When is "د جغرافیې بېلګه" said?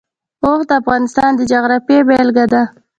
1.35-2.45